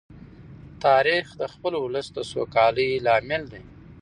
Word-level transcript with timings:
تاریخ 0.85 1.25
د 1.41 1.41
خپل 1.53 1.73
ولس 1.83 2.07
د 2.15 2.17
سوکالۍ 2.31 2.91
لامل 3.05 3.43
دی. 3.53 3.61